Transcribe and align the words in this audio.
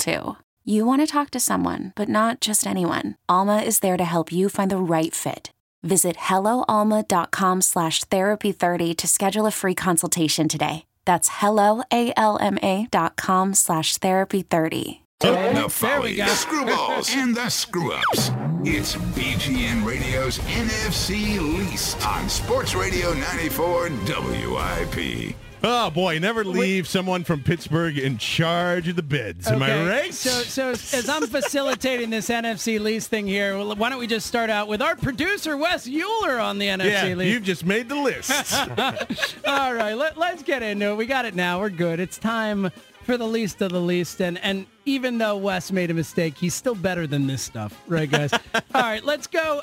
too. 0.00 0.36
You 0.64 0.84
want 0.84 1.02
to 1.02 1.06
talk 1.06 1.30
to 1.30 1.40
someone, 1.40 1.92
but 1.94 2.08
not 2.08 2.40
just 2.40 2.66
anyone. 2.66 3.16
Alma 3.28 3.58
is 3.58 3.80
there 3.80 3.96
to 3.96 4.04
help 4.04 4.32
you 4.32 4.48
find 4.48 4.70
the 4.70 4.76
right 4.76 5.14
fit. 5.14 5.52
Visit 5.82 6.16
helloalma.com 6.16 7.62
slash 7.62 8.04
therapy30 8.04 8.96
to 8.96 9.08
schedule 9.08 9.46
a 9.46 9.50
free 9.50 9.74
consultation 9.74 10.48
today. 10.48 10.84
That's 11.04 11.28
helloalma.com 11.28 13.54
slash 13.54 13.98
therapy30. 13.98 15.00
The 15.20 15.66
Follies, 15.68 16.16
the 16.16 16.24
Screwballs, 16.24 17.10
and 17.14 17.36
the 17.36 17.50
Screw 17.50 17.92
Ups. 17.92 18.30
It's 18.64 18.96
BGN 18.96 19.84
Radio's 19.84 20.38
NFC 20.38 21.38
Least 21.58 22.06
on 22.06 22.28
Sports 22.28 22.74
Radio 22.74 23.12
94 23.14 23.90
WIP. 23.90 25.34
Oh 25.62 25.90
boy, 25.90 26.18
never 26.18 26.44
leave 26.44 26.88
someone 26.88 27.22
from 27.24 27.42
Pittsburgh 27.42 27.98
in 27.98 28.16
charge 28.16 28.88
of 28.88 28.96
the 28.96 29.02
bids. 29.02 29.46
Am 29.46 29.62
I 29.62 29.86
right? 29.86 30.14
So, 30.14 30.30
so 30.42 30.70
as 30.70 31.08
I'm 31.08 31.26
facilitating 31.26 32.08
this 32.10 32.28
NFC 32.30 32.80
lease 32.80 33.06
thing 33.06 33.26
here, 33.26 33.58
well, 33.58 33.76
why 33.76 33.90
don't 33.90 33.98
we 33.98 34.06
just 34.06 34.26
start 34.26 34.48
out 34.48 34.68
with 34.68 34.80
our 34.80 34.96
producer 34.96 35.56
Wes 35.56 35.86
Euler 35.86 36.38
on 36.38 36.58
the 36.58 36.66
NFC 36.66 37.08
yeah, 37.08 37.14
lease? 37.14 37.32
you've 37.32 37.42
just 37.42 37.66
made 37.66 37.88
the 37.88 37.96
list. 37.96 38.54
All 39.46 39.74
right, 39.74 39.94
let, 39.94 40.16
let's 40.16 40.42
get 40.42 40.62
into 40.62 40.86
it. 40.86 40.96
We 40.96 41.06
got 41.06 41.26
it 41.26 41.34
now. 41.34 41.60
We're 41.60 41.70
good. 41.70 42.00
It's 42.00 42.16
time 42.16 42.70
for 43.04 43.16
the 43.16 43.26
least 43.26 43.60
of 43.60 43.72
the 43.72 43.80
least. 43.80 44.20
And 44.22 44.38
and 44.38 44.66
even 44.86 45.18
though 45.18 45.36
Wes 45.36 45.72
made 45.72 45.90
a 45.90 45.94
mistake, 45.94 46.36
he's 46.38 46.54
still 46.54 46.74
better 46.74 47.06
than 47.06 47.26
this 47.26 47.42
stuff, 47.42 47.78
right, 47.86 48.10
guys? 48.10 48.32
All 48.54 48.60
right, 48.74 49.04
let's 49.04 49.26
go 49.26 49.62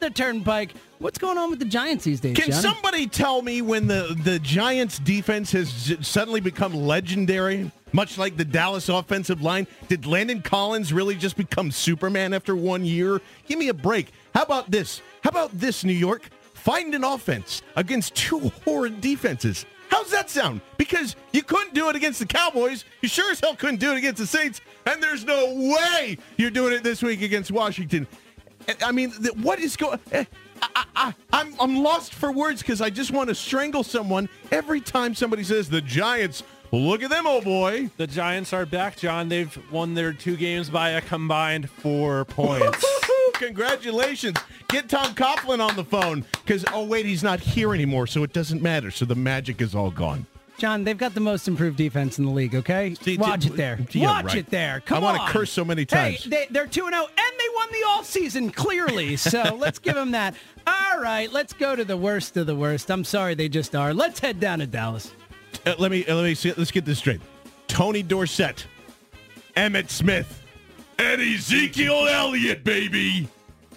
the 0.00 0.10
turnpike. 0.10 0.72
What's 0.98 1.18
going 1.18 1.38
on 1.38 1.50
with 1.50 1.58
the 1.58 1.64
Giants 1.64 2.04
these 2.04 2.20
days? 2.20 2.36
Can 2.36 2.50
Johnny? 2.50 2.62
somebody 2.62 3.06
tell 3.06 3.42
me 3.42 3.62
when 3.62 3.86
the, 3.86 4.16
the 4.22 4.38
Giants 4.38 4.98
defense 4.98 5.52
has 5.52 5.96
suddenly 6.02 6.40
become 6.40 6.74
legendary, 6.74 7.70
much 7.92 8.18
like 8.18 8.36
the 8.36 8.44
Dallas 8.44 8.88
offensive 8.88 9.42
line? 9.42 9.66
Did 9.88 10.06
Landon 10.06 10.42
Collins 10.42 10.92
really 10.92 11.14
just 11.14 11.36
become 11.36 11.70
Superman 11.70 12.34
after 12.34 12.54
one 12.54 12.84
year? 12.84 13.20
Give 13.46 13.58
me 13.58 13.68
a 13.68 13.74
break. 13.74 14.12
How 14.34 14.42
about 14.42 14.70
this? 14.70 15.00
How 15.22 15.30
about 15.30 15.58
this, 15.58 15.84
New 15.84 15.92
York? 15.92 16.28
Find 16.54 16.94
an 16.94 17.04
offense 17.04 17.62
against 17.76 18.14
two 18.14 18.52
horrid 18.64 19.00
defenses. 19.00 19.64
How's 19.88 20.10
that 20.10 20.30
sound? 20.30 20.60
Because 20.76 21.16
you 21.32 21.42
couldn't 21.42 21.74
do 21.74 21.88
it 21.88 21.96
against 21.96 22.20
the 22.20 22.26
Cowboys. 22.26 22.84
You 23.00 23.08
sure 23.08 23.32
as 23.32 23.40
hell 23.40 23.56
couldn't 23.56 23.80
do 23.80 23.92
it 23.92 23.98
against 23.98 24.18
the 24.18 24.26
Saints. 24.26 24.60
And 24.86 25.02
there's 25.02 25.24
no 25.24 25.52
way 25.54 26.16
you're 26.36 26.50
doing 26.50 26.72
it 26.74 26.84
this 26.84 27.02
week 27.02 27.22
against 27.22 27.50
Washington. 27.50 28.06
I 28.82 28.92
mean, 28.92 29.10
th- 29.12 29.34
what 29.36 29.58
is 29.58 29.76
going? 29.76 29.98
Eh, 30.12 30.24
I, 30.62 30.68
I, 30.74 30.84
I, 30.96 31.14
I'm 31.32 31.54
I'm 31.60 31.76
lost 31.82 32.14
for 32.14 32.30
words 32.32 32.60
because 32.62 32.80
I 32.80 32.90
just 32.90 33.10
want 33.10 33.28
to 33.28 33.34
strangle 33.34 33.82
someone 33.82 34.28
every 34.50 34.80
time 34.80 35.14
somebody 35.14 35.44
says 35.44 35.68
the 35.68 35.80
Giants. 35.80 36.42
Look 36.72 37.02
at 37.02 37.10
them, 37.10 37.24
oh 37.26 37.40
boy! 37.40 37.90
The 37.96 38.06
Giants 38.06 38.52
are 38.52 38.64
back, 38.64 38.96
John. 38.96 39.28
They've 39.28 39.58
won 39.72 39.94
their 39.94 40.12
two 40.12 40.36
games 40.36 40.70
by 40.70 40.90
a 40.90 41.00
combined 41.00 41.68
four 41.68 42.24
points. 42.26 42.84
Congratulations! 43.34 44.36
Get 44.68 44.88
Tom 44.88 45.14
Coughlin 45.14 45.66
on 45.66 45.74
the 45.74 45.84
phone 45.84 46.24
because 46.44 46.64
oh 46.72 46.84
wait, 46.84 47.06
he's 47.06 47.22
not 47.24 47.40
here 47.40 47.74
anymore, 47.74 48.06
so 48.06 48.22
it 48.22 48.32
doesn't 48.32 48.62
matter. 48.62 48.90
So 48.92 49.04
the 49.04 49.16
magic 49.16 49.60
is 49.60 49.74
all 49.74 49.90
gone. 49.90 50.26
John, 50.58 50.84
they've 50.84 50.98
got 50.98 51.14
the 51.14 51.20
most 51.20 51.48
improved 51.48 51.78
defense 51.78 52.18
in 52.18 52.26
the 52.26 52.30
league, 52.30 52.54
okay? 52.54 52.94
See, 53.00 53.16
Watch 53.16 53.40
d- 53.40 53.48
it 53.48 53.56
there. 53.56 53.78
yeah, 53.92 54.08
Watch 54.08 54.24
right. 54.26 54.36
it 54.36 54.50
there. 54.50 54.80
Come 54.84 55.02
on. 55.04 55.14
I 55.14 55.18
wanna 55.18 55.32
curse 55.32 55.50
so 55.50 55.64
many 55.64 55.86
times. 55.86 56.24
Hey, 56.24 56.28
they, 56.28 56.46
they're 56.50 56.66
2 56.66 56.82
0, 56.82 56.86
and 56.92 56.98
they 56.98 57.29
won 57.60 57.68
the 57.72 57.86
offseason, 57.88 58.54
clearly. 58.54 59.16
So 59.16 59.42
let's 59.58 59.78
give 59.78 59.94
them 59.94 60.12
that. 60.12 60.34
All 60.66 61.00
right, 61.00 61.30
let's 61.32 61.52
go 61.52 61.76
to 61.76 61.84
the 61.84 61.96
worst 61.96 62.36
of 62.36 62.46
the 62.46 62.56
worst. 62.56 62.90
I'm 62.90 63.04
sorry 63.04 63.34
they 63.34 63.48
just 63.48 63.74
are. 63.74 63.92
Let's 63.92 64.20
head 64.20 64.40
down 64.40 64.60
to 64.60 64.66
Dallas. 64.66 65.12
Uh, 65.66 65.74
let 65.78 65.90
me 65.90 66.06
uh, 66.06 66.14
let 66.14 66.24
me 66.24 66.34
see, 66.34 66.52
let's 66.56 66.70
get 66.70 66.84
this 66.84 66.98
straight. 66.98 67.20
Tony 67.66 68.02
Dorsett, 68.02 68.66
Emmitt 69.56 69.90
Smith, 69.90 70.42
and 70.98 71.20
Ezekiel 71.20 72.06
Elliott, 72.08 72.64
baby, 72.64 73.28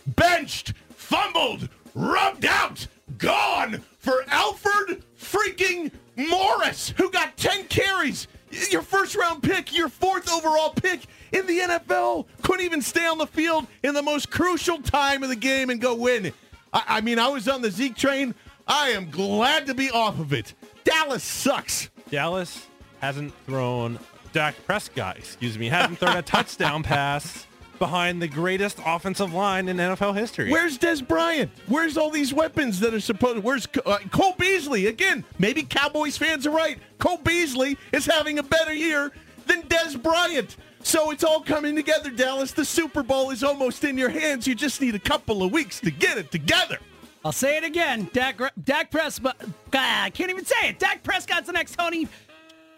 benched, 0.07 0.73
fumbled, 0.89 1.67
rubbed 1.93 2.45
out, 2.45 2.88
gone 3.17 3.81
for 3.99 4.23
Alfred 4.27 5.03
freaking 5.19 5.91
Morris, 6.16 6.93
who 6.95 7.11
got 7.11 7.35
ten 7.38 7.66
carries. 7.66 8.27
Your 8.72 8.81
first 8.81 9.16
round 9.16 9.41
pick, 9.41 9.75
your 9.75 9.90
fourth 9.90 10.31
overall 10.31 10.72
pick 10.72 11.02
in 11.31 11.47
the 11.47 11.59
NFL, 11.59 12.28
couldn't 12.41 12.66
even 12.66 12.81
stay 12.81 13.06
on 13.06 13.18
the 13.18 13.28
field 13.28 13.68
in 13.84 13.94
the 13.94 14.02
most 14.02 14.30
crucial 14.30 14.81
time 14.81 15.24
of 15.24 15.30
the 15.30 15.36
game 15.36 15.69
and 15.69 15.81
go 15.81 15.96
win. 15.96 16.31
I, 16.72 16.84
I 16.88 17.02
mean, 17.02 17.19
I 17.19 17.28
was 17.30 17.47
on 17.47 17.62
the 17.62 17.72
Zeke 17.72 17.96
train. 17.96 18.36
I 18.68 18.90
am 18.90 19.09
glad 19.09 19.66
to 19.68 19.74
be 19.74 19.90
off 19.90 20.19
of 20.19 20.34
it. 20.34 20.53
Dallas 20.84 21.24
sucks. 21.24 21.90
Dallas 22.09 22.68
hasn't 23.00 23.34
thrown 23.46 24.00
Dak 24.34 24.56
Prescott, 24.66 25.18
excuse 25.18 25.58
me, 25.58 25.68
hasn't 25.70 26.00
thrown 26.00 26.18
a 26.18 26.22
touchdown 26.22 26.84
pass 26.84 27.46
behind 27.83 28.21
the 28.21 28.27
greatest 28.29 28.79
offensive 28.85 29.33
line 29.33 29.67
in 29.67 29.75
NFL 29.75 30.16
history. 30.16 30.49
Where's 30.49 30.77
Dez 30.77 31.05
Bryant? 31.05 31.51
Where's 31.67 31.97
all 31.97 32.09
these 32.09 32.33
weapons 32.33 32.79
that 32.79 32.94
are 32.94 33.01
supposed? 33.01 33.44
Where's 33.44 33.67
uh, 33.85 33.97
Cole 34.09 34.35
Beasley? 34.39 34.88
Again, 34.88 35.25
maybe 35.38 35.63
Cowboys 35.63 36.16
fans 36.16 36.47
are 36.47 36.51
right. 36.51 36.79
Cole 36.97 37.17
Beasley 37.17 37.78
is 37.91 38.05
having 38.05 38.40
a 38.40 38.43
better 38.43 38.73
year 38.73 39.11
than 39.47 39.63
Dez 39.63 40.02
Bryant. 40.02 40.55
So 40.84 41.11
it's 41.11 41.25
all 41.25 41.41
coming 41.41 41.75
together, 41.75 42.09
Dallas. 42.09 42.53
The 42.53 42.63
Super 42.63 43.03
Bowl 43.03 43.31
is 43.31 43.43
almost 43.43 43.84
in 43.84 43.97
your 43.97 44.08
hands. 44.08 44.47
You 44.47 44.55
just 44.55 44.79
need 44.79 44.96
a 44.96 44.99
couple 44.99 45.43
of 45.43 45.52
weeks 45.52 45.81
to 45.81 45.91
get 45.91 46.17
it 46.17 46.31
together. 46.31 46.78
I'll 47.25 47.34
say 47.34 47.58
it 47.58 47.66
again. 47.66 48.09
Dak, 48.13 48.40
Dak 48.63 48.91
Prescott. 48.91 49.35
I 49.73 50.09
can't 50.09 50.29
even 50.29 50.46
say 50.46 50.69
it. 50.69 50.79
Dak 50.79 51.03
Prescott's 51.03 51.47
the 51.47 51.53
next 51.53 51.75
Tony. 51.78 52.08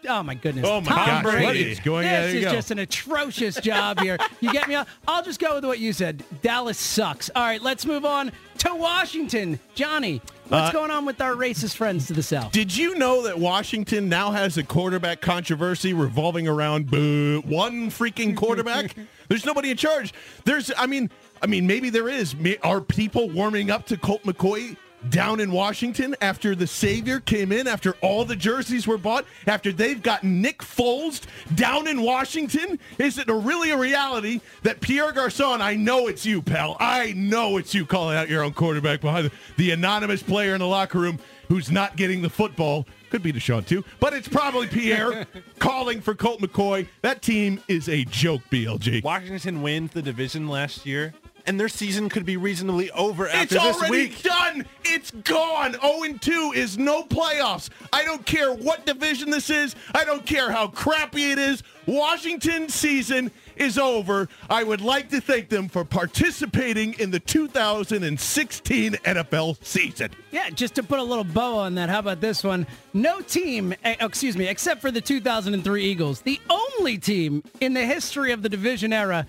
Oh 0.08 0.22
my 0.22 0.34
goodness. 0.34 0.64
Oh, 0.68 0.80
my 0.80 0.86
Tom 0.88 1.06
gosh, 1.06 1.22
Brady. 1.24 1.44
what 1.44 1.56
is 1.56 1.80
going- 1.80 2.06
on? 2.06 2.12
This 2.12 2.34
is 2.34 2.44
go. 2.44 2.52
just 2.52 2.70
an 2.70 2.78
atrocious 2.78 3.56
job 3.56 3.98
here. 4.00 4.18
You 4.40 4.52
get 4.52 4.68
me? 4.68 4.76
I'll 5.08 5.22
just 5.22 5.40
go 5.40 5.56
with 5.56 5.64
what 5.64 5.78
you 5.80 5.92
said. 5.92 6.22
Dallas 6.42 6.78
sucks. 6.78 7.28
All 7.34 7.42
right, 7.42 7.60
let's 7.60 7.84
move 7.84 8.04
on 8.04 8.30
to 8.58 8.74
Washington. 8.74 9.58
Johnny, 9.74 10.20
what's 10.48 10.68
Uh, 10.70 10.72
going 10.72 10.90
on 10.92 11.06
with 11.06 11.20
our 11.20 11.32
racist 11.34 11.76
friends 11.76 12.06
to 12.06 12.12
the 12.12 12.22
south? 12.22 12.52
Did 12.52 12.76
you 12.76 12.94
know 12.96 13.22
that 13.22 13.38
Washington 13.38 14.08
now 14.08 14.30
has 14.30 14.56
a 14.58 14.62
quarterback 14.62 15.20
controversy 15.20 15.92
revolving 15.92 16.46
around 16.46 16.88
boo, 16.90 17.42
one 17.44 17.90
freaking 17.90 18.36
quarterback? 18.36 18.94
There's 19.28 19.44
nobody 19.44 19.70
in 19.72 19.76
charge. 19.76 20.14
There's, 20.44 20.70
I 20.78 20.86
mean, 20.86 21.10
I 21.42 21.46
mean, 21.46 21.66
maybe 21.66 21.90
there 21.90 22.08
is. 22.08 22.36
Are 22.62 22.80
people 22.80 23.28
warming 23.28 23.70
up 23.72 23.86
to 23.86 23.96
Colt 23.96 24.22
McCoy 24.22 24.76
down 25.10 25.40
in 25.40 25.50
Washington 25.50 26.14
after 26.20 26.54
the 26.54 26.66
Savior 26.66 27.20
came 27.20 27.52
in, 27.52 27.66
after 27.66 27.92
all 28.00 28.24
the 28.24 28.36
jerseys 28.36 28.86
were 28.86 28.98
bought, 28.98 29.24
after 29.46 29.72
they've 29.72 30.02
got 30.02 30.24
Nick 30.24 30.58
Foles 30.58 31.22
down 31.54 31.86
in 31.86 32.02
Washington? 32.02 32.78
Is 32.98 33.18
it 33.18 33.28
a 33.28 33.34
really 33.34 33.70
a 33.70 33.76
reality 33.76 34.40
that 34.62 34.80
Pierre 34.80 35.12
Garcon, 35.12 35.60
I 35.60 35.74
know 35.74 36.08
it's 36.08 36.24
you, 36.26 36.42
pal. 36.42 36.76
I 36.80 37.12
know 37.12 37.56
it's 37.56 37.74
you 37.74 37.86
calling 37.86 38.16
out 38.16 38.28
your 38.28 38.42
own 38.42 38.52
quarterback 38.52 39.00
behind 39.00 39.26
the, 39.26 39.32
the 39.56 39.70
anonymous 39.72 40.22
player 40.22 40.54
in 40.54 40.60
the 40.60 40.66
locker 40.66 40.98
room 40.98 41.18
who's 41.48 41.70
not 41.70 41.96
getting 41.96 42.22
the 42.22 42.30
football. 42.30 42.86
Could 43.10 43.22
be 43.22 43.32
DeSean 43.32 43.66
too, 43.66 43.84
but 44.00 44.12
it's 44.12 44.28
probably 44.28 44.66
Pierre 44.66 45.26
calling 45.58 46.00
for 46.00 46.14
Colt 46.14 46.40
McCoy. 46.40 46.88
That 47.02 47.22
team 47.22 47.62
is 47.68 47.88
a 47.88 48.04
joke, 48.04 48.42
BLG. 48.50 49.02
Washington 49.02 49.62
wins 49.62 49.92
the 49.92 50.02
division 50.02 50.48
last 50.48 50.84
year, 50.84 51.14
and 51.46 51.58
their 51.58 51.68
season 51.68 52.08
could 52.08 52.24
be 52.26 52.36
reasonably 52.36 52.90
over 52.92 53.28
after 53.28 53.42
It's 53.56 53.64
this 53.64 53.76
already 53.76 53.90
week. 54.08 54.22
done. 54.22 54.66
It's 54.84 55.10
gone. 55.10 55.72
0 55.80 56.18
2 56.20 56.52
is 56.54 56.78
no 56.78 57.02
playoffs. 57.04 57.70
I 57.92 58.04
don't 58.04 58.24
care 58.26 58.52
what 58.52 58.84
division 58.86 59.30
this 59.30 59.50
is. 59.50 59.74
I 59.94 60.04
don't 60.04 60.24
care 60.26 60.50
how 60.50 60.68
crappy 60.68 61.30
it 61.30 61.38
is. 61.38 61.62
Washington's 61.86 62.74
season 62.74 63.30
is 63.56 63.78
over. 63.78 64.28
I 64.50 64.64
would 64.64 64.80
like 64.80 65.08
to 65.10 65.20
thank 65.20 65.48
them 65.48 65.68
for 65.68 65.84
participating 65.84 66.94
in 66.94 67.10
the 67.10 67.20
2016 67.20 68.92
NFL 68.94 69.56
season. 69.64 70.10
Yeah, 70.30 70.50
just 70.50 70.74
to 70.74 70.82
put 70.82 70.98
a 70.98 71.02
little 71.02 71.24
bow 71.24 71.58
on 71.58 71.74
that, 71.76 71.88
how 71.88 72.00
about 72.00 72.20
this 72.20 72.42
one? 72.44 72.66
No 72.92 73.20
team, 73.20 73.72
eh, 73.84 73.94
excuse 74.00 74.36
me, 74.36 74.46
except 74.48 74.80
for 74.80 74.90
the 74.90 75.00
2003 75.00 75.84
Eagles, 75.84 76.20
the 76.22 76.40
only 76.50 76.98
team 76.98 77.42
in 77.60 77.72
the 77.72 77.86
history 77.86 78.32
of 78.32 78.42
the 78.42 78.48
division 78.48 78.92
era 78.92 79.26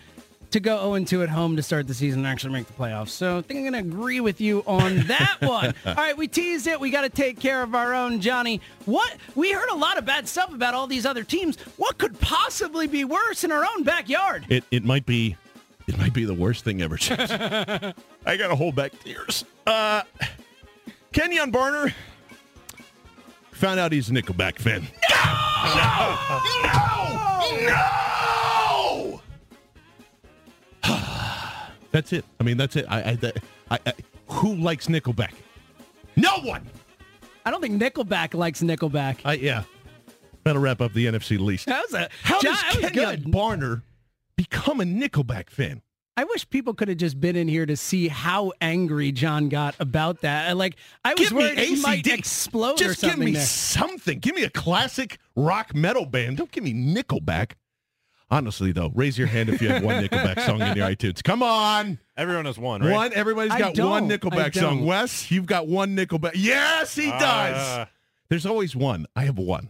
to 0.51 0.59
go 0.59 0.77
0-2 0.77 1.23
at 1.23 1.29
home 1.29 1.55
to 1.57 1.63
start 1.63 1.87
the 1.87 1.93
season 1.93 2.19
and 2.19 2.27
actually 2.27 2.53
make 2.53 2.67
the 2.67 2.73
playoffs. 2.73 3.09
So 3.09 3.39
I 3.39 3.41
think 3.41 3.57
I'm 3.65 3.71
going 3.71 3.73
to 3.73 3.89
agree 3.89 4.19
with 4.19 4.39
you 4.39 4.63
on 4.65 4.97
that 5.07 5.37
one. 5.41 5.73
All 5.85 5.93
right, 5.95 6.17
we 6.17 6.27
teased 6.27 6.67
it. 6.67 6.79
We 6.79 6.89
got 6.89 7.01
to 7.01 7.09
take 7.09 7.39
care 7.39 7.61
of 7.61 7.75
our 7.75 7.93
own 7.93 8.21
Johnny. 8.21 8.61
What? 8.85 9.15
We 9.35 9.51
heard 9.51 9.69
a 9.69 9.75
lot 9.75 9.97
of 9.97 10.05
bad 10.05 10.27
stuff 10.27 10.53
about 10.53 10.73
all 10.73 10.87
these 10.87 11.05
other 11.05 11.23
teams. 11.23 11.57
What 11.77 11.97
could 11.97 12.19
possibly 12.19 12.87
be 12.87 13.03
worse 13.03 13.43
in 13.43 13.51
our 13.51 13.65
own 13.65 13.83
backyard? 13.83 14.45
It, 14.49 14.63
it 14.71 14.83
might 14.85 15.05
be 15.05 15.35
it 15.87 15.97
might 15.97 16.13
be 16.13 16.25
the 16.25 16.33
worst 16.33 16.63
thing 16.65 16.81
ever. 16.81 16.97
Chase. 16.97 17.31
I 17.31 18.35
gotta 18.37 18.55
hold 18.55 18.75
back 18.75 18.91
tears. 19.03 19.45
Uh, 19.65 20.01
Kenyon 21.13 21.51
Barner 21.51 21.93
found 23.51 23.79
out 23.79 23.91
he's 23.93 24.09
a 24.09 24.13
Nickelback 24.13 24.59
fan. 24.59 24.87
No! 25.09 26.17
No! 26.63 27.67
No! 27.67 28.06
That's 31.97 32.13
it. 32.13 32.23
I 32.39 32.43
mean, 32.43 32.57
that's 32.57 32.75
it. 32.75 32.85
I, 32.87 33.11
I, 33.11 33.15
that- 33.15 33.37
I, 33.71 33.79
I 33.85 33.93
who 34.27 34.53
likes 34.55 34.85
Nickelback? 34.87 35.33
No 36.15 36.37
one. 36.43 36.63
I 37.45 37.49
don't 37.51 37.61
think 37.61 37.81
Nickelback 37.81 38.33
likes 38.33 38.61
Nickelback. 38.61 39.17
I 39.25 39.33
yeah. 39.33 39.63
That'll 40.43 40.61
wrap 40.61 40.79
up 40.81 40.93
the 40.93 41.05
NFC 41.07 41.39
least. 41.39 41.65
That 41.65 41.83
was 41.85 41.93
a 41.93 42.09
How 42.23 42.39
John, 42.39 42.53
does 42.53 42.63
Kenyon 42.91 42.93
good. 42.93 43.23
Barner 43.25 43.81
become 44.35 44.79
a 44.79 44.83
Nickelback 44.83 45.49
fan? 45.49 45.81
I 46.15 46.23
wish 46.23 46.49
people 46.49 46.73
could 46.73 46.87
have 46.87 46.97
just 46.97 47.19
been 47.19 47.35
in 47.35 47.47
here 47.47 47.65
to 47.65 47.75
see 47.77 48.07
how 48.07 48.51
angry 48.61 49.11
John 49.11 49.49
got 49.49 49.75
about 49.79 50.21
that. 50.21 50.55
Like 50.57 50.75
I 51.05 51.13
was 51.13 51.29
Give 51.29 51.37
worried 51.37 51.59
he 51.59 51.81
might 51.81 52.07
explode 52.07 52.77
Just 52.77 53.03
or 53.03 53.07
give 53.07 53.17
me 53.19 53.31
there. 53.33 53.41
something. 53.43 54.19
Give 54.19 54.35
me 54.35 54.43
a 54.43 54.49
classic 54.49 55.19
rock 55.35 55.75
metal 55.75 56.05
band. 56.05 56.37
Don't 56.37 56.51
give 56.51 56.63
me 56.63 56.73
Nickelback. 56.73 57.51
Honestly, 58.29 58.71
though, 58.73 58.91
raise 58.93 59.17
your 59.17 59.27
hand 59.27 59.47
if 59.49 59.61
you 59.61 59.69
have 59.69 59.83
one 59.83 60.03
Nickelback 60.07 60.45
song 60.45 60.61
in 60.61 60.75
your 60.75 60.87
iTunes. 60.87 61.23
Come 61.23 61.41
on. 61.41 61.97
Everyone 62.17 62.45
has 62.45 62.57
one, 62.59 62.81
right? 62.81 62.91
One. 62.91 63.13
Everybody's 63.13 63.51
I 63.53 63.59
got 63.59 63.77
one 63.79 64.07
don't. 64.07 64.09
Nickelback 64.19 64.53
song. 64.53 64.77
don't. 64.79 64.85
Wes, 64.85 65.31
you've 65.31 65.45
got 65.45 65.67
one 65.67 65.95
Nickelback. 65.95 66.31
Yes, 66.35 66.93
he 66.95 67.09
does. 67.09 67.19
Ah. 67.21 67.89
There's 68.29 68.45
always 68.45 68.75
one. 68.75 69.05
I 69.15 69.23
have 69.23 69.37
one. 69.37 69.69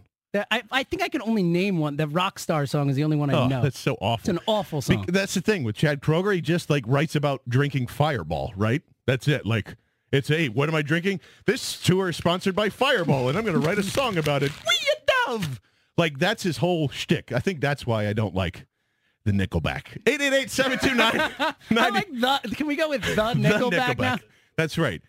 I, 0.50 0.62
I 0.70 0.82
think 0.82 1.02
I 1.02 1.08
can 1.08 1.22
only 1.22 1.42
name 1.42 1.78
one. 1.78 1.96
The 1.96 2.06
Rockstar 2.06 2.68
song 2.68 2.90
is 2.90 2.96
the 2.96 3.04
only 3.04 3.16
one 3.16 3.30
I 3.30 3.34
Oh, 3.34 3.48
know. 3.48 3.62
that's 3.62 3.78
so 3.78 3.94
awful. 4.00 4.20
It's 4.20 4.28
an 4.28 4.40
awful 4.46 4.80
Be- 4.80 4.82
song. 4.94 5.04
that's 5.08 5.34
the 5.34 5.40
thing 5.40 5.64
with 5.64 5.74
Chad 5.76 6.00
Kroeger. 6.02 6.34
He 6.34 6.40
just 6.40 6.68
like 6.68 6.84
writes 6.86 7.14
about 7.16 7.40
drinking 7.48 7.86
Fireball, 7.86 8.52
right? 8.56 8.82
That's 9.06 9.26
it. 9.26 9.46
Like 9.46 9.76
it's 10.12 10.28
hey, 10.28 10.48
what 10.48 10.68
am 10.68 10.74
I 10.74 10.82
drinking? 10.82 11.20
This 11.46 11.80
tour 11.80 12.08
is 12.10 12.16
sponsored 12.16 12.54
by 12.54 12.68
Fireball, 12.68 13.28
and 13.28 13.38
I'm 13.38 13.44
going 13.44 13.58
to 13.60 13.66
write 13.66 13.78
a 13.78 13.82
song 13.82 14.16
about 14.18 14.42
it. 14.42 14.52
We 14.66 14.74
you 14.82 14.94
dove. 15.38 15.60
Like 15.98 16.18
that's 16.18 16.44
his 16.44 16.58
whole 16.58 16.88
shtick. 16.88 17.32
I 17.32 17.40
think 17.40 17.60
that's 17.60 17.86
why 17.86 18.08
I 18.08 18.12
don't 18.12 18.34
like 18.34 18.66
the 19.24 19.32
Nickelback. 19.32 20.02
888-729 20.04 21.56
I 21.78 21.88
like 21.90 22.10
the. 22.10 22.54
Can 22.54 22.66
we 22.66 22.76
go 22.76 22.88
with 22.88 23.02
the 23.02 23.14
Nickelback, 23.14 23.98
now? 23.98 24.18
That's 24.56 24.78
right. 24.78 25.02